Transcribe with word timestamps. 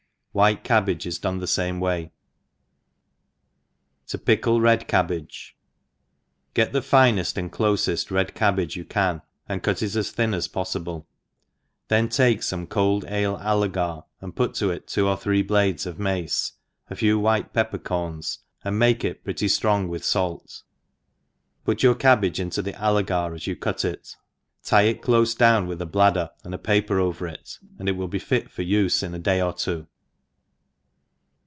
White 0.33 0.63
cabbage 0.63 1.05
is 1.05 1.19
done 1.19 1.45
che 1.45 1.61
lame 1.61 1.81
way 1.81 2.03
•^ 2.03 2.03
A 2.05 2.07
a 2.07 2.07
Tq 4.07 4.07
354 4.07 4.07
THE 4.07 4.11
EXPERIENCED 4.11 4.11
To 4.11 4.17
pickle 4.25 4.61
Rid 4.61 4.87
Cabbage. 4.87 5.57
GET 6.53 6.71
the 6.71 6.81
fined 6.81 7.17
and 7.35 7.51
clofeft 7.51 8.11
red 8.11 8.33
cabbage 8.33 8.77
you 8.77 8.85
can, 8.85 9.21
and 9.49 9.61
cut 9.61 9.83
it 9.83 9.93
as 9.93 10.11
thin 10.11 10.33
as 10.33 10.47
poffible^ 10.47 11.03
then 11.89 12.07
take 12.07 12.39
fome 12.39 12.69
cold 12.69 13.03
ale 13.09 13.35
allegar, 13.41 14.03
and 14.21 14.33
put 14.33 14.53
to 14.53 14.71
it 14.71 14.87
two 14.87 15.05
or 15.09 15.17
three 15.17 15.41
blades 15.41 15.85
of 15.85 15.99
mace, 15.99 16.53
a 16.89 16.95
few 16.95 17.19
white 17.19 17.51
pepper 17.51 17.77
corns, 17.77 18.39
and 18.63 18.79
make 18.79 19.03
it/pretty 19.03 19.47
(Irong 19.47 19.89
with 19.89 20.05
fait, 20.05 20.61
put 21.65 21.83
your 21.83 21.93
cabbage 21.95 22.39
into 22.39 22.61
the 22.61 22.71
allegar 22.81 23.35
as 23.35 23.47
you 23.47 23.57
cut 23.57 23.83
it; 23.83 24.15
tie 24.63 24.83
it 24.83 25.01
clofe 25.01 25.37
down 25.37 25.67
with 25.67 25.81
a 25.81 25.85
bladder, 25.85 26.31
and 26.45 26.55
a 26.55 26.57
paper 26.57 27.01
over 27.01 27.27
it, 27.27 27.59
and 27.77 27.89
it 27.89 27.97
will 27.97 28.07
be 28.07 28.17
fit 28.17 28.49
for 28.49 28.61
ufe 28.63 29.03
in 29.03 29.13
a 29.13 29.19
day 29.19 29.41
or 29.41 29.51
two. 29.51 29.87